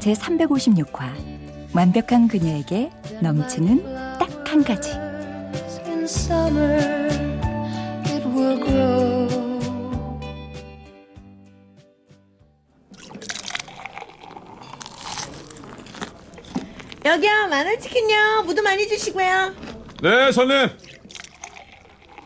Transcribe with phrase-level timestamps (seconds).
[0.00, 2.90] 제 356화 완벽한 그녀에게
[3.22, 3.84] 넘치는
[4.18, 4.90] 딱 한 가지.
[17.04, 18.42] 여기요 마늘치킨요.
[18.46, 19.54] 무도 많이 주시고요.
[20.02, 20.68] 네 손님.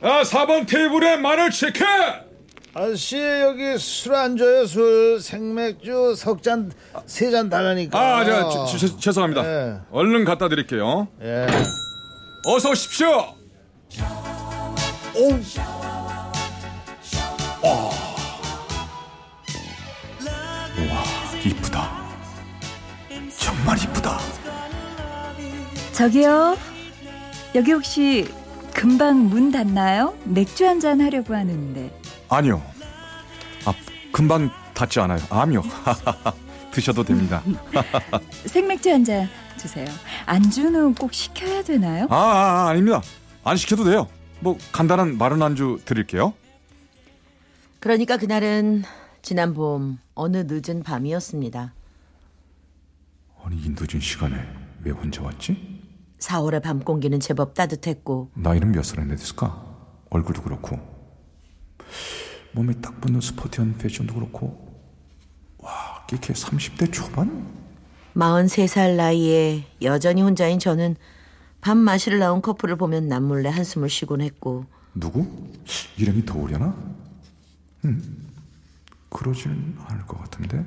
[0.01, 1.85] 아 4번 테이블에 마늘치킨
[2.75, 6.73] 아저씨 여기 술 안 줘요 술 생맥주 석잔
[7.07, 8.67] 세 잔 달라니까 아, 저,
[8.99, 9.45] 죄송합니다.
[9.45, 9.77] 예.
[9.93, 11.07] 얼른 갖다 드릴게요.
[11.23, 11.47] 예.
[12.47, 13.09] 어서 오십시오.
[15.15, 15.31] 오.
[20.91, 21.05] 와,
[21.45, 21.91] 이쁘다.
[23.39, 24.19] 정말 이쁘다.
[25.93, 26.57] 저기요
[27.55, 28.27] 여기 혹시
[28.75, 30.15] 금방 문 닫나요?
[30.25, 31.91] 맥주 한 잔 하려고 하는데
[32.35, 32.63] 아니요.
[33.65, 33.73] 아,
[34.13, 35.21] 금방 닿지 않아요.
[35.31, 35.63] 아니요.
[36.73, 37.43] 드셔도 됩니다.
[38.47, 39.87] 생맥주 한 잔 주세요
[40.27, 42.07] 안주는 꼭 시켜야 되나요?
[42.11, 43.01] 아, 아, 아, 아닙니다.
[43.45, 44.09] 안 시켜도 돼요.
[44.41, 46.35] 뭐 간단한 마른 안주 드릴게요.
[47.81, 48.83] 그러니까 그날은
[49.23, 51.73] 지난 봄 어느 늦은 밤이었습니다
[53.45, 54.37] 아니 이 늦은 시간에
[54.83, 55.83] 왜 혼자 왔지?
[56.19, 59.63] 4월의 밤 공기는 제법 따뜻했고 나이는 몇 살인데 됐을까?
[60.11, 60.79] 얼굴도 그렇고
[62.55, 64.75] 몸에 딱 붙는 스포티한 패션도 그렇고
[65.59, 67.47] 와 이게 30대 초반?
[68.17, 70.97] 43살 나이에 여전히 혼자인 저는
[71.61, 75.27] 밤 마시러 나온 커플을 보면 남몰래 한숨을 쉬곤 했고 누구?
[75.99, 76.77] 이름이 도우려나?
[77.85, 78.31] 음
[79.09, 80.65] 그러지는 않을 것 같은데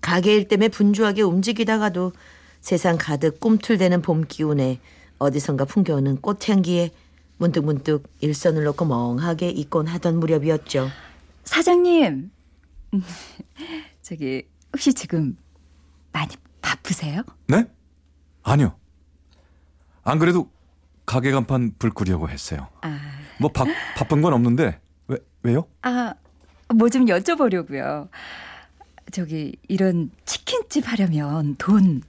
[0.00, 2.12] 가게 일 때문에 분주하게 움직이다가도
[2.60, 4.80] 세상 가득 꿈틀대는 봄 기운에
[5.18, 6.90] 어디선가 풍겨오는 꽃향기에
[7.38, 10.88] 문득문득 일선을 놓고 멍하게 있곤 하던 무렵이었죠.
[11.44, 12.30] 사장님
[14.02, 15.36] 저기 혹시 지금
[16.12, 17.22] 많이 바쁘세요?
[17.46, 17.64] 네?
[18.42, 18.76] 아니요
[20.02, 20.50] 안 그래도
[21.06, 22.98] 가게 간판 불 끄려고 했어요 아,
[23.40, 23.64] 뭐 바,
[23.96, 25.66] 바쁜 건 없는데 왜, 왜요?
[25.82, 26.14] 아,
[26.74, 28.08] 뭐 좀 여쭤보려고요.
[29.12, 32.02] 저기 이런 치킨집 하려면 돈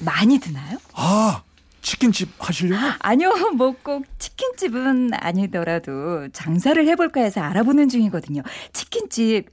[0.00, 0.78] 많이 드나요?
[0.94, 1.42] 아
[1.82, 2.82] 치킨집 하시려고?
[3.00, 8.42] 아니요, 뭐 꼭 치킨집은 아니더라도 장사를 해볼까 해서 알아보는 중이거든요.
[8.72, 9.48] 치킨집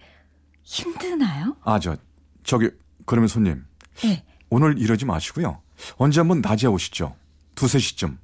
[0.63, 1.55] 힘드나요?
[1.63, 1.95] 아 저
[2.43, 2.69] 저기
[3.05, 3.65] 그러면 손님
[4.03, 4.23] 네.
[4.49, 5.61] 오늘 이러지 마시고요.
[5.97, 7.15] 언제 한번 낮에 오시죠.
[7.55, 8.17] 두세 시쯤.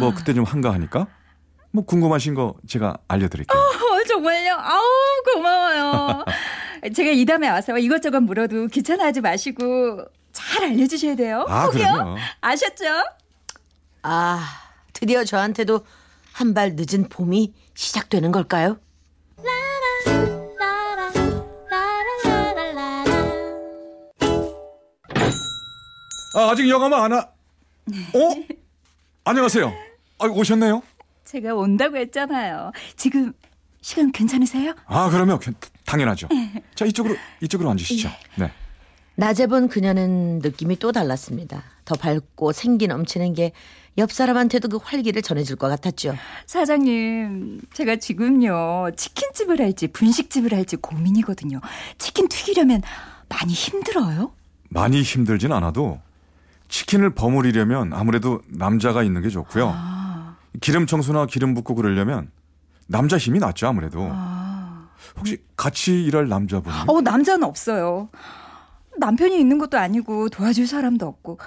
[0.00, 1.06] 뭐 그때 좀 한가하니까.
[1.72, 3.58] 뭐 궁금하신 거 제가 알려드릴게요.
[3.58, 4.54] 어, 정말요?
[4.54, 4.82] 아우,
[5.32, 6.24] 고마워요.
[6.94, 11.44] 제가 이 다음에 와서 이것저것 물어도 귀찮아하지 마시고 잘 알려주셔야 돼요.
[11.48, 11.68] 아?
[11.68, 12.16] 그럼요.
[12.42, 12.84] 아셨죠?
[14.02, 14.40] 아,
[14.92, 15.84] 드디어 저한테도
[16.32, 18.78] 한 발 늦은 봄이 시작되는 걸까요?
[26.34, 27.18] 아, 아직 영화만 안 와.
[27.20, 28.34] 어?
[29.24, 29.72] 안녕하세요.
[30.18, 30.82] 아, 오셨네요.
[31.24, 32.72] 제가 온다고 했잖아요.
[32.96, 33.32] 지금
[33.80, 34.74] 시간 괜찮으세요?
[34.86, 36.28] 아, 그러면 괜- 당연하죠.
[36.74, 38.08] 자, 이쪽으로 이쪽으로 앉으시죠.
[38.36, 38.52] 네.
[39.16, 41.62] 낮에 본 그녀는 느낌이 또 달랐습니다.
[41.84, 43.52] 더 밝고 생기 넘치는 게
[43.98, 46.14] 옆 사람한테도 그 활기를 전해줄 것 같았죠.
[46.46, 51.60] 사장님, 제가 지금요, 치킨집을 할지 분식집을 할지 고민이거든요.
[51.98, 52.82] 치킨 튀기려면
[53.28, 54.32] 많이 힘들어요?
[54.70, 56.00] 많이 힘들진 않아도
[56.68, 59.70] 치킨을 버무리려면 아무래도 남자가 있는 게 좋고요.
[59.74, 62.30] 아, 기름 청소나 기름 붓고 그러려면
[62.86, 64.08] 남자 힘이 낫죠, 아무래도.
[64.10, 64.88] 아.
[65.18, 66.72] 혹시 같이 일할 남자분?
[66.86, 68.08] 어, 남자는 없어요.
[69.02, 71.38] 남편이 있는 것도 아니고 도와줄 사람도 없고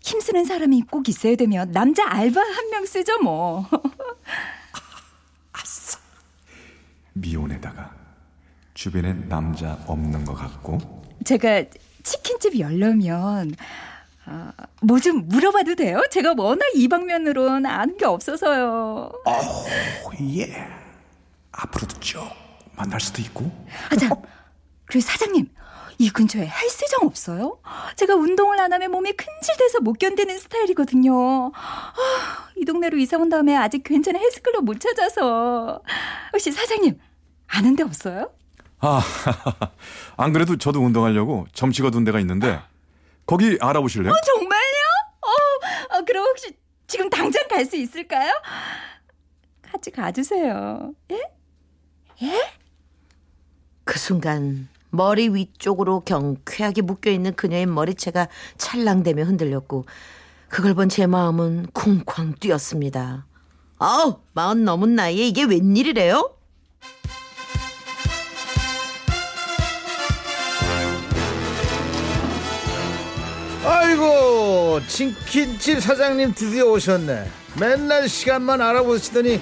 [0.00, 3.66] 힘쓰는 사람이 꼭 있어야 되면 남자 알바 한 명 쓰죠 뭐.
[7.14, 7.90] 미혼에다가
[8.74, 10.78] 주변엔 남자 없는 것 같고
[11.24, 11.64] 제가
[12.02, 13.52] 치킨집 열려면
[14.24, 16.00] 아, 뭐 좀 물어봐도 돼요?
[16.10, 19.10] 제가 워낙 이 방면으로는 아는 게 없어서요.
[20.36, 20.68] 예
[21.50, 22.22] 앞으로도 쭉
[22.76, 23.50] 만날 수도 있고
[23.90, 24.10] 아, 참.
[24.86, 25.48] 그리고 사장님,
[25.98, 27.58] 이 근처에 헬스장 없어요?
[27.96, 31.52] 제가 운동을 안 하면 몸이 큰질돼서 못 견디는 스타일이거든요.
[31.54, 31.92] 아,
[32.56, 35.82] 이 동네로 이사 온 다음에 아직 괜찮은 헬스클럽 못 찾아서.
[36.32, 36.98] 혹시 사장님,
[37.48, 38.32] 아는 데 없어요?
[38.80, 39.00] 아
[40.16, 42.60] 안 그래도 저도 운동하려고 점찍어 둔 데가 있는데
[43.26, 44.12] 거기 알아보실래요?
[44.24, 44.56] 정말요?
[45.22, 46.56] 어, 어, 그럼 혹시
[46.88, 48.32] 지금 당장 갈 수 있을까요?
[49.62, 50.92] 같이 가주세요.
[52.22, 52.52] 예?
[53.84, 58.28] 그 순간 머리 위쪽으로 경쾌하게 묶여있는 그녀의 머리채가
[58.58, 59.86] 찰랑대며 흔들렸고
[60.48, 63.26] 그걸 본 제 마음은 쿵쾅 뛰었습니다.
[63.78, 66.34] 아우 마흔 넘은 나이에 이게 웬일이래요?
[73.64, 77.30] 아이고 치킨집 사장님 드디어 오셨네.
[77.60, 79.40] 맨날 시간만 알아보시더니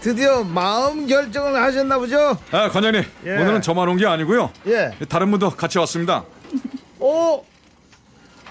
[0.00, 2.36] 드디어 마음 결정을 하셨나 보죠?
[2.52, 3.02] 아, 관장님.
[3.26, 3.30] 예.
[3.36, 4.50] 오늘은 저만 온 게 아니고요.
[4.68, 4.92] 예.
[5.08, 6.24] 다른 분도 같이 왔습니다.
[7.00, 7.44] 어?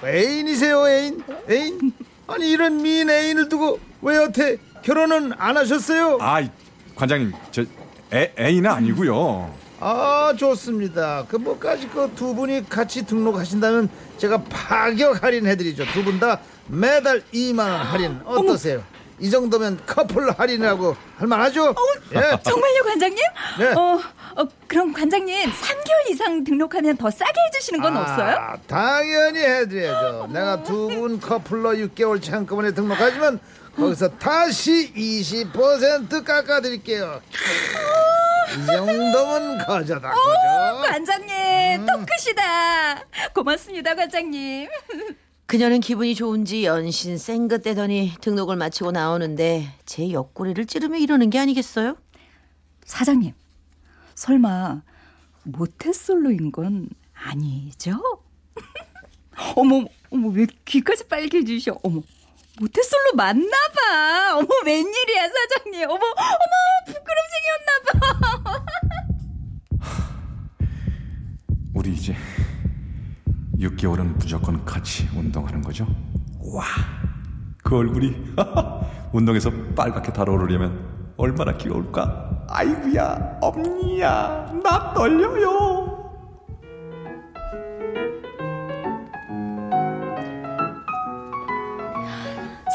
[0.03, 1.23] 애인이세요 애인?
[1.49, 1.93] 애인?
[2.27, 6.17] 아니 이런 미인 애인을 두고 왜 여태 결혼은 안 하셨어요?
[6.21, 6.41] 아,
[6.95, 7.31] 관장님.
[7.51, 7.63] 저
[8.13, 9.53] 애, 애인은 아니고요.
[9.79, 11.25] 아 좋습니다.
[11.29, 15.85] 그 뭐까지 그 두 분이 같이 등록하신다면 제가 파격 할인해드리죠.
[15.93, 18.83] 두 분 다 매달 2만 원 할인 어떠세요?
[19.19, 21.73] 이 정도면 커플 할인이라고 할만하죠?
[22.13, 22.37] 예.
[22.43, 23.17] 정말요, 관장님?
[23.59, 23.65] 네.
[23.73, 23.99] 어,
[24.35, 28.35] 어, 그럼 관장님 3개월 이상 등록하면 더 싸게 해주시는 건 없어요?
[28.37, 30.27] 아, 당연히 해드려야죠.
[30.31, 33.39] 내가 두 분 커플로 6개월치 한꺼번에 등록하지만
[33.75, 37.21] 거기서 다시 20% 깎아드릴게요.
[38.53, 40.81] 이 정도면 거저다 거저.
[40.91, 43.03] 관장님, 또 크시다.
[43.33, 44.69] 고맙습니다, 관장님.
[45.47, 51.95] 그녀는 기분이 좋은지 연신 쌩긋대더니 등록을 마치고 나오는데 제 옆구리를 찌르며 이러는 게 아니겠어요?
[52.83, 53.33] 사장님,
[54.13, 54.81] 설마
[55.43, 58.01] 모태솔로인 건 아니죠?
[59.55, 61.79] 어머, 어머, 왜 귀까지 빨개지셔?
[61.81, 62.01] 어머,
[62.59, 64.35] 모태솔로 맞나봐.
[64.35, 65.83] 어머, 웬일이야, 사장님.
[65.89, 67.23] 어머, 어머, 부끄럼
[67.93, 68.65] 생겼나봐.
[71.73, 72.13] 우리 이제
[73.59, 75.87] 6개월은 무조건 같이 운동하는 거죠?
[76.53, 76.63] 와,
[77.63, 78.15] 그 얼굴이
[79.11, 82.45] 운동에서 빨갛게 달아오르려면 얼마나 귀여울까?
[82.49, 85.97] 아이고야, 엄니야, 나 떨려요.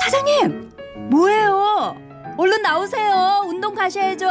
[0.03, 0.71] 사장님,
[1.11, 1.97] 뭐예요?
[2.37, 3.43] 얼른 나오세요.
[3.47, 4.27] 운동 가셔야죠.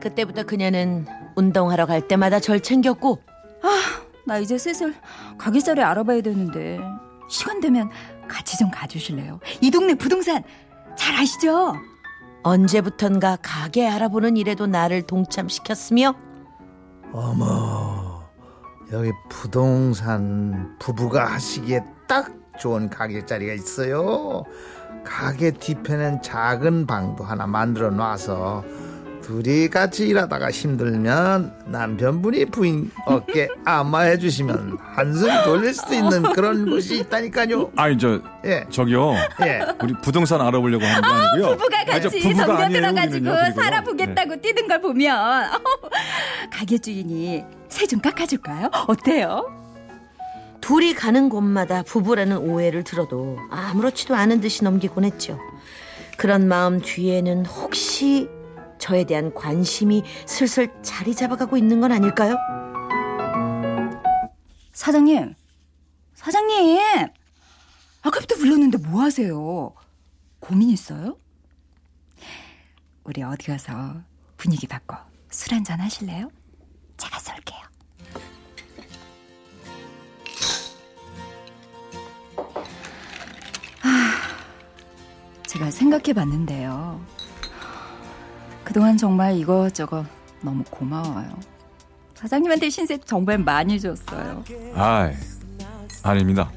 [0.00, 3.20] 그때부터 그녀는 운동하러 갈 때마다 절 챙겼고
[4.26, 4.94] 나 이제 슬슬
[5.38, 6.80] 가게 자리 알아봐야 되는데
[7.28, 7.90] 시간 되면
[8.28, 9.40] 같이 좀 가주실래요?
[9.60, 10.42] 이 동네 부동산
[10.96, 11.74] 잘 아시죠?
[12.42, 16.14] 언제부턴가 가게 알아보는 일에도 나를 동참시켰으며
[17.12, 18.22] 어머
[18.92, 24.44] 여기 부동산 부부가 하시기에 딱 좋은 가게 자리가 있어요.
[25.04, 28.64] 가게 뒤편엔 작은 방도 하나 만들어 놔서
[29.24, 36.98] 둘이 같이 일하다가 힘들면 남편분이 부인 어깨 안마해 주시면 한숨 돌릴 수도 있는 그런 곳이
[36.98, 37.72] 있다니까요.
[37.76, 39.14] 아니 저 예, 저기요.
[39.42, 39.60] 예.
[39.82, 41.56] 우리 부동산 알아보려고 하는 게 아니고요.
[41.56, 43.30] 부부가 아니, 저 같이 부부가 정겨 들어가지고.
[43.56, 45.50] 살아보겠다고 뛰는 걸 보면
[46.52, 48.70] 가게 주인이 세 좀 깎아줄까요?
[48.88, 49.46] 어때요?
[50.60, 55.38] 둘이 가는 곳마다 부부라는 오해를 들어도 아무렇지도 않은 듯이 넘기곤 했죠.
[56.16, 58.28] 그런 마음 뒤에는 혹시
[58.84, 62.36] 저에 대한 관심이 슬슬 자리 잡아가고 있는 건 아닐까요?
[64.74, 65.34] 사장님,
[66.12, 66.78] 사장님,
[68.02, 69.72] 아까부터 불렀는데 뭐 하세요?
[70.38, 71.16] 고민 있어요?
[73.04, 74.02] 우리 어디 가서
[74.36, 74.98] 분위기 바꿔
[75.30, 76.28] 술 한잔 하실래요?
[76.98, 77.60] 제가 쏠게요.
[83.82, 84.20] 아,
[85.46, 87.23] 제가 생각해 봤는데요.
[88.74, 90.04] 그동안 정말 이것저것
[90.40, 91.38] 너무 고마워요.
[92.14, 94.42] 사장님한테 신세 정말 많이 줬어요.
[94.74, 95.14] 아이,
[96.02, 96.50] 아닙니다.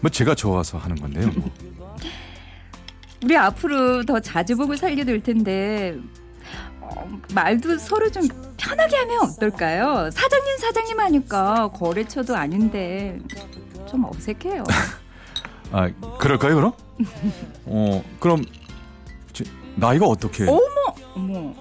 [0.00, 1.30] 뭐 제가 좋아서 하는 건데요.
[1.34, 1.50] 뭐.
[3.24, 5.96] 우리 앞으로 더 자주 보고 살게 될 텐데
[6.80, 10.10] 어, 말도 서로 좀 편하게 하면 어떨까요?
[10.10, 13.18] 사장님 사장님 하니까 거래처도 아닌데
[13.88, 14.64] 좀 어색해요.
[15.72, 16.72] 아, 그럴까요, 그럼?
[17.64, 18.44] 어, 그럼
[19.32, 19.44] 저,
[19.76, 20.46] 나이가 어떻게?
[20.46, 20.71] 어머
[21.14, 21.54] 어머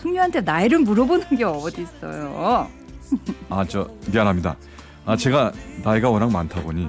[0.00, 2.68] 숙녀한테 나이를 물어보는 게 어디 있어요?
[3.48, 4.56] 아, 저 미안합니다.
[5.04, 5.52] 아, 제가
[5.84, 6.88] 나이가 워낙 많다 보니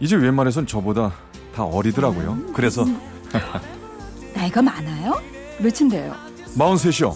[0.00, 1.12] 이제 웬만해선 저보다
[1.54, 2.52] 다 어리더라고요.
[2.52, 2.84] 그래서
[4.34, 5.20] 나이가 많아요?
[5.58, 6.14] 몇인데요?
[6.56, 7.14] 43이요.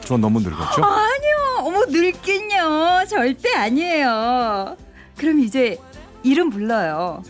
[0.00, 0.82] 저 너무 늙었죠?
[0.84, 4.76] 아니요 어머 늙긴요 절대 아니에요.
[5.16, 5.78] 그럼 이제
[6.22, 7.22] 이름 불러요.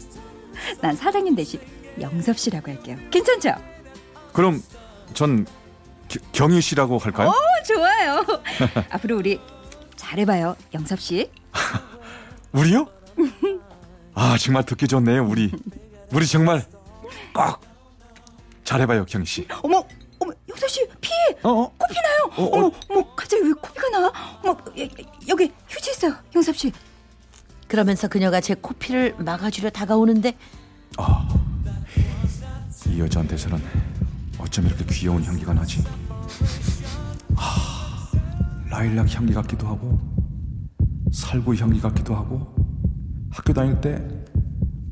[0.81, 1.61] 난 사장님 대신
[2.01, 2.97] 영섭 씨라고 할게요.
[3.11, 3.55] 괜찮죠?
[4.33, 4.61] 그럼
[5.15, 5.47] 전
[6.09, 7.29] 기- 경희 씨라고 할까요?
[7.29, 7.35] 어,
[7.67, 8.25] 좋아요.
[8.91, 9.41] 앞으로 우리
[9.97, 11.31] 잘해봐요, 영섭 씨.
[12.53, 12.87] 우리요?
[14.15, 15.51] 아 정말 듣기 좋네요 우리
[16.13, 16.65] 우리 정말
[17.33, 17.61] 꼭
[18.65, 19.47] 잘해봐요 경희 씨.
[19.63, 19.85] 어머,
[20.19, 21.11] 어머, 영섭 씨 피!
[21.43, 21.73] 어, 어.
[21.77, 22.31] 코피 나요.
[22.37, 22.59] 어, 어.
[22.59, 24.13] 어 머, 어머, 갑자기 왜 코피가 나?
[24.43, 24.89] 어머, 여,
[25.29, 26.73] 여기 휴지 있어요, 영섭 씨.
[27.69, 30.37] 그러면서 그녀가 제 코피를 막아주려 다가오는데
[32.87, 33.59] 이 여자한테서는
[34.55, 35.83] 어쩜 이렇게 귀여운 향기가 나지?
[37.35, 38.19] 하,
[38.71, 39.99] 라일락 향기 같기도 하고
[41.11, 42.55] 살구 향기 같기도 하고
[43.33, 44.01] 학교 다닐 때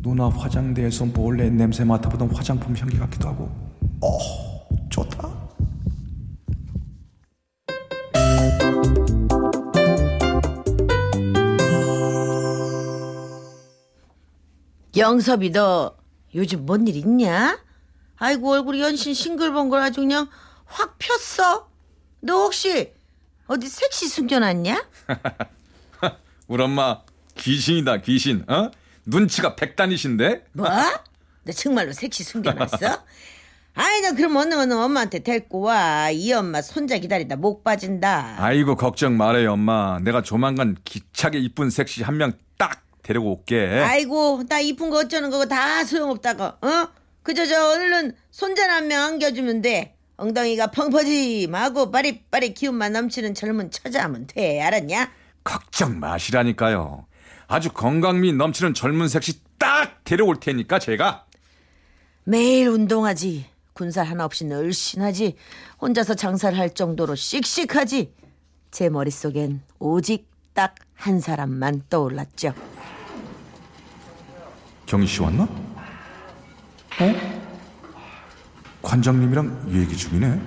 [0.03, 3.45] 누나 화장대에서 몰래 냄새 맡아보던 화장품 향기 같기도 하고
[4.01, 4.19] 어
[4.91, 5.31] 좋다
[14.97, 15.97] 영섭이 너
[16.35, 17.59] 요즘 뭔 일 있냐?
[18.23, 20.29] 아이고 얼굴이 연신 싱글벙글 아주 그냥
[20.65, 21.67] 확 폈어.
[22.21, 22.93] 너 혹시
[23.49, 24.81] 어디 섹시 숨겨놨냐?
[26.47, 27.01] 우리 엄마
[27.37, 28.71] 귀신이다 귀신 어?
[29.07, 30.69] 눈치가 백단이신데 뭐?
[31.43, 32.77] 너 정말로 섹시 숨겨놨어?
[33.75, 36.09] 아이 너 그럼 얼른 얼른 엄마한테 데리고 와.
[36.11, 38.37] 이 엄마 손자 기다리다 목 빠진다.
[38.39, 44.45] 아이고 걱정 말아요 엄마 내가 조만간 기차게 이쁜 섹시 한 명 딱 데리고 올게 아이고
[44.49, 46.89] 나 이쁜 거 어쩌는 거고 다 소용없다고 어?
[47.23, 49.97] 그저 저 얼른 손자 한명 안겨주면 돼.
[50.17, 54.61] 엉덩이가 펑퍼짐하고 빠릿빠릿 기운만 넘치는 젊은 처자하면 돼.
[54.61, 55.11] 알았냐?
[55.45, 57.07] 걱정 마시라니까요.
[57.49, 61.27] 아주 건강미 넘치는 젊은 섹시 딱 데려올 테니까 제가.
[62.25, 63.47] 매일 운동하지.
[63.73, 65.37] 군살 하나 없이 늘씬하지.
[65.81, 68.13] 혼자서 장사를 할 정도로 씩씩하지.
[68.71, 72.55] 제 머릿속엔 오직 딱 한 사람만 떠올랐죠.
[74.87, 75.49] 경희 씨 왔나?
[77.11, 77.43] 어?
[78.83, 80.41] 관장님이랑 얘기 중이네.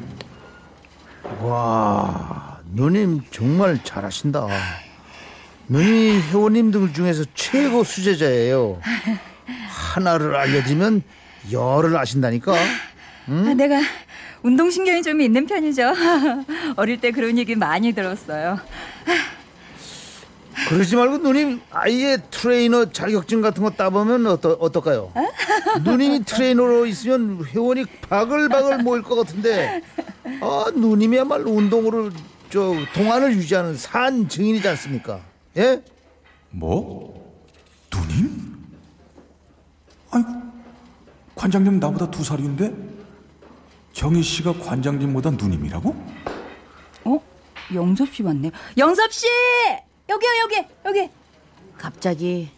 [1.42, 4.48] 와, 누님 정말 잘하신다.
[5.68, 8.80] 누님이 회원님들 중에서 최고 수제자예요.
[9.68, 11.02] 하나를 알려주면
[11.52, 12.54] 열을 아신다니까.
[13.28, 13.80] 아, 내가
[14.44, 15.94] 운동신경이 좀 있는 편이죠.
[16.78, 18.60] 어릴 때 그런 얘기 많이 들었어요.
[20.70, 25.12] 그러지 말고 누님 아예 트레이너 자격증 같은 거 따보면 어떠, 어떨까요?
[25.84, 29.82] 누님이 트레이너로 있으면 회원이 바글바글 모일 것 같은데
[30.42, 32.10] 아 누님이야말로 운동으로
[32.50, 35.20] 저 동안을 유지하는 산 증인이지 않습니까?
[35.58, 35.82] 예?
[36.50, 37.14] 뭐?
[37.94, 38.56] 누님?
[40.12, 40.24] 아니,
[41.36, 42.74] 관장님 나보다 두 살인데
[43.94, 45.96] 경희 씨가 관장님보다 누님이라고?
[47.06, 47.20] 어?
[47.74, 48.52] 영섭 씨 왔네.
[48.78, 49.28] 영섭 씨!
[50.10, 51.10] 여기요, 여기, 여기.
[51.78, 52.50] 갑자기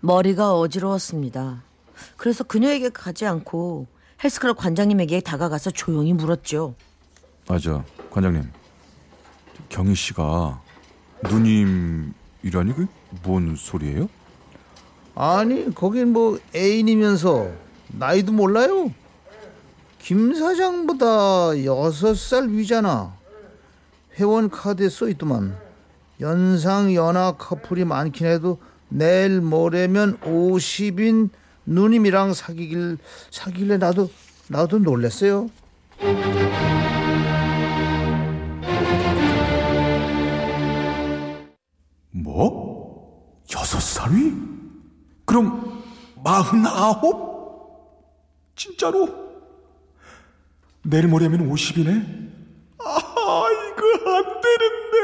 [0.00, 1.62] 머리가 어지러웠습니다
[2.16, 3.86] 그래서 그녀에게 가지 않고
[4.22, 6.74] 헬스클럽 관장님에게 다가가서 조용히 물었죠
[7.48, 8.50] 맞아, 관장님.
[9.68, 10.60] 경희 씨가
[11.30, 12.72] 누님이라니
[13.22, 14.08] 그뭔 소리예요?
[15.14, 17.50] 아니 거긴 뭐 애인이면서
[17.88, 18.92] 나이도 몰라요.
[19.98, 23.14] 김 사장보다 여섯 살 위잖아.
[24.18, 25.56] 회원 카드에 써 있더만
[26.20, 28.58] 연상 연하 커플이 많긴 해도
[28.88, 31.30] 내일 모레면 50인
[31.66, 32.98] 누님이랑 사귀길
[33.30, 34.10] 사귈래 나도
[34.48, 35.50] 나도 놀랬어요.
[42.10, 43.44] 뭐?
[43.54, 44.32] 여섯 살이?
[45.24, 45.82] 그럼
[46.22, 47.26] 마흔아홉?
[48.54, 49.08] 진짜로?
[50.82, 51.90] 내일 모레면 오십이네?
[52.78, 54.96] 아, 이거 안 되는데?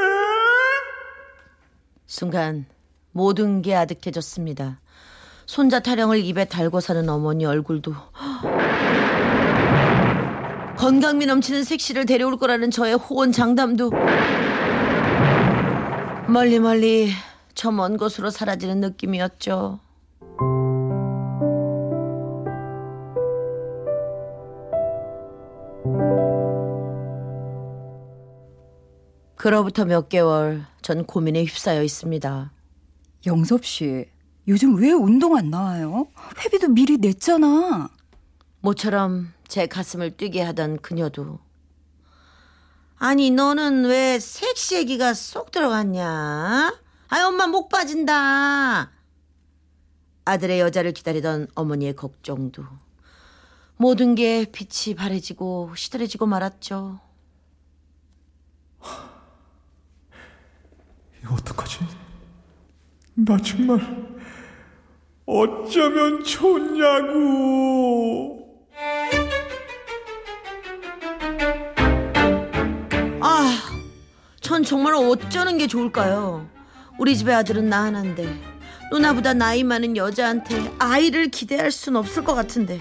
[2.13, 2.67] 순간
[3.11, 4.79] 모든 게 아득해졌습니다.
[5.47, 7.91] 손자 타령을 입에 달고 사는 어머니 얼굴도
[10.77, 13.89] 건강미 넘치는 섹시를 데려올 거라는 저의 호언 장담도
[16.27, 17.09] 멀리 멀리
[17.55, 19.79] 저 먼 곳으로 사라지는 느낌이었죠.
[29.35, 32.51] 그로부터 몇 개월 전 고민에 휩싸여 있습니다.
[33.25, 34.05] 영섭 씨,
[34.49, 36.07] 요즘 왜 운동 안 나와요?
[36.43, 37.89] 회비도 미리 냈잖아.
[38.59, 41.39] 모처럼 제 가슴을 뛰게 하던 그녀도
[42.97, 46.77] 아니 너는 왜 섹시 얘기가 쏙 들어갔냐?
[47.07, 48.91] 아이 엄마 목 빠진다.
[50.25, 52.63] 아들의 여자를 기다리던 어머니의 걱정도
[53.77, 56.99] 모든 게 빛이 바래지고 시들해지고 말았죠.
[61.53, 61.79] 어떡하지?
[63.15, 63.79] 나 정말
[65.25, 67.63] 어쩌면 좋냐고.
[73.21, 73.59] 아,
[74.41, 76.47] 전 정말 어쩌는 게 좋을까요?
[76.99, 78.27] 우리 집의 아들은 나 하나인데
[78.91, 82.79] 누나보다 나이 많은 여자한테 아이를 기대할 순 없을 것 같은데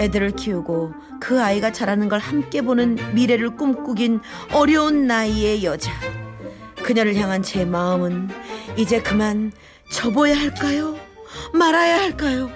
[0.00, 4.20] 애들을 키우고 그 아이가 자라는 걸 함께 보는 미래를 꿈꾸긴
[4.52, 5.92] 어려운 나이의 여자.
[6.82, 8.28] 그녀를 향한 제 마음은
[8.76, 9.52] 이제 그만
[9.90, 10.96] 접어야 할까요?
[11.54, 12.50] 말아야 할까요?